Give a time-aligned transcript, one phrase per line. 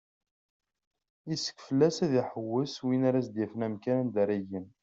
[1.29, 4.67] Yessefk fell-as ad iḥewwes win ara as-d-yafen amkan anda ara igen.